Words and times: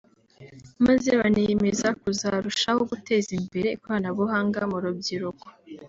maze 0.85 1.09
baniyemeza 1.19 1.87
kuzarushaho 2.01 2.79
guteza 2.91 3.29
imbere 3.39 3.67
ikoranabuhanga 3.77 4.59
mu 4.71 4.77
rubyiruko 4.83 5.45